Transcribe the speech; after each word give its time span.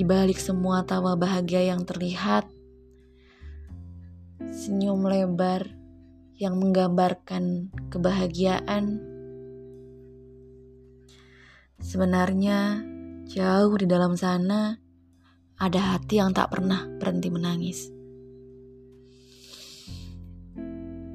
Di 0.00 0.08
balik 0.08 0.40
semua 0.40 0.80
tawa 0.80 1.12
bahagia 1.12 1.76
yang 1.76 1.84
terlihat, 1.84 2.48
senyum 4.40 5.04
lebar 5.04 5.76
yang 6.40 6.56
menggambarkan 6.56 7.68
kebahagiaan. 7.92 8.96
Sebenarnya, 11.84 12.80
jauh 13.28 13.76
di 13.76 13.84
dalam 13.84 14.16
sana 14.16 14.72
ada 15.60 15.80
hati 15.92 16.16
yang 16.16 16.32
tak 16.32 16.48
pernah 16.48 16.88
berhenti 16.96 17.28
menangis. 17.28 17.92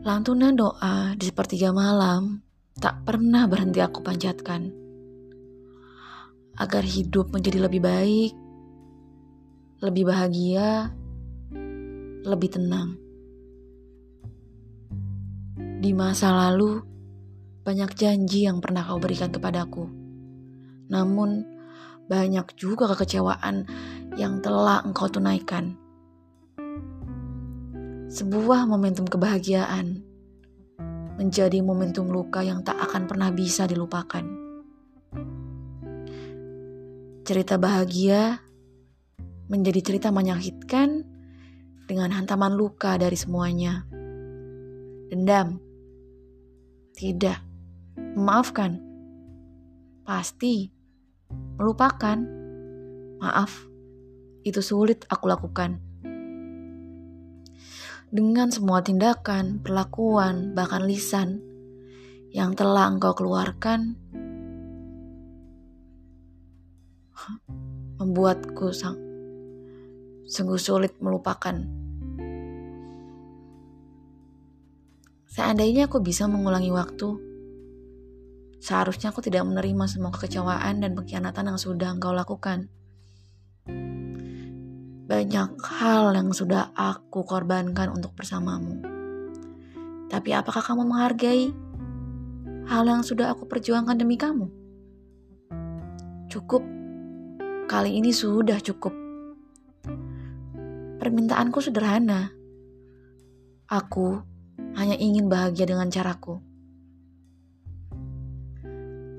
Lantunan 0.06 0.54
doa 0.54 1.18
di 1.18 1.26
sepertiga 1.26 1.74
malam 1.74 2.38
tak 2.78 3.02
pernah 3.02 3.50
berhenti 3.50 3.82
aku 3.82 4.06
panjatkan. 4.06 4.70
Agar 6.62 6.86
hidup 6.86 7.34
menjadi 7.34 7.66
lebih 7.66 7.82
baik, 7.82 8.45
lebih 9.86 10.10
bahagia, 10.10 10.90
lebih 12.26 12.50
tenang. 12.58 12.98
Di 15.86 15.94
masa 15.94 16.34
lalu, 16.34 16.82
banyak 17.62 17.94
janji 17.94 18.50
yang 18.50 18.58
pernah 18.58 18.82
kau 18.82 18.98
berikan 18.98 19.30
kepadaku. 19.30 19.86
Namun, 20.90 21.46
banyak 22.06 22.58
juga 22.58 22.90
kekecewaan 22.90 23.66
yang 24.18 24.42
telah 24.42 24.82
engkau 24.86 25.10
tunaikan. 25.10 25.78
Sebuah 28.10 28.70
momentum 28.70 29.10
kebahagiaan 29.10 30.02
menjadi 31.18 31.60
momentum 31.66 32.12
luka 32.12 32.46
yang 32.46 32.62
tak 32.62 32.78
akan 32.78 33.10
pernah 33.10 33.34
bisa 33.34 33.66
dilupakan. 33.66 34.24
Cerita 37.26 37.58
bahagia 37.58 38.45
menjadi 39.50 39.82
cerita 39.82 40.10
menyakitkan 40.10 41.06
dengan 41.86 42.10
hantaman 42.14 42.58
luka 42.58 42.98
dari 42.98 43.14
semuanya. 43.14 43.86
Dendam, 45.10 45.62
tidak, 46.98 47.46
memaafkan, 47.96 48.82
pasti, 50.02 50.74
melupakan, 51.62 52.18
maaf, 53.22 53.70
itu 54.42 54.62
sulit 54.66 55.06
aku 55.10 55.30
lakukan. 55.30 55.78
Dengan 58.10 58.50
semua 58.50 58.82
tindakan, 58.82 59.62
perlakuan, 59.62 60.56
bahkan 60.56 60.88
lisan 60.88 61.44
yang 62.34 62.56
telah 62.56 62.92
engkau 62.92 63.16
keluarkan 63.16 63.96
membuatku 67.96 68.76
sang 68.76 69.15
sungguh 70.26 70.58
sulit 70.58 70.98
melupakan. 71.02 71.54
Seandainya 75.30 75.92
aku 75.92 76.00
bisa 76.00 76.26
mengulangi 76.32 76.72
waktu, 76.72 77.10
seharusnya 78.64 79.12
aku 79.12 79.20
tidak 79.22 79.46
menerima 79.46 79.86
semua 79.86 80.10
kekecewaan 80.16 80.82
dan 80.82 80.96
pengkhianatan 80.96 81.54
yang 81.54 81.60
sudah 81.60 81.92
engkau 81.92 82.16
lakukan. 82.16 82.72
Banyak 85.06 85.62
hal 85.62 86.18
yang 86.18 86.34
sudah 86.34 86.74
aku 86.74 87.22
korbankan 87.28 87.94
untuk 87.94 88.18
bersamamu. 88.18 88.82
Tapi 90.10 90.34
apakah 90.34 90.66
kamu 90.66 90.82
menghargai 90.88 91.54
hal 92.66 92.84
yang 92.90 93.06
sudah 93.06 93.36
aku 93.36 93.46
perjuangkan 93.46 94.02
demi 94.02 94.18
kamu? 94.18 94.50
Cukup. 96.32 96.66
Kali 97.70 98.02
ini 98.02 98.10
sudah 98.10 98.58
cukup. 98.64 99.05
Permintaanku 101.06 101.62
sederhana. 101.62 102.34
Aku 103.70 104.26
hanya 104.74 104.98
ingin 104.98 105.30
bahagia 105.30 105.70
dengan 105.70 105.86
caraku. 105.94 106.42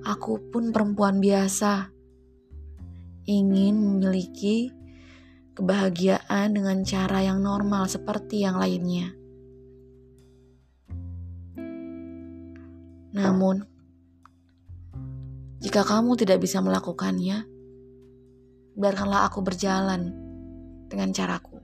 Aku 0.02 0.50
pun 0.50 0.74
perempuan 0.74 1.22
biasa, 1.22 1.94
ingin 3.30 3.78
memiliki 3.78 4.74
kebahagiaan 5.54 6.58
dengan 6.58 6.82
cara 6.82 7.22
yang 7.22 7.38
normal 7.38 7.86
seperti 7.86 8.42
yang 8.42 8.58
lainnya. 8.58 9.14
Namun, 13.14 13.62
jika 15.62 15.86
kamu 15.86 16.18
tidak 16.18 16.42
bisa 16.42 16.58
melakukannya, 16.58 17.46
biarkanlah 18.74 19.30
aku 19.30 19.38
berjalan 19.38 20.10
dengan 20.90 21.14
caraku. 21.14 21.55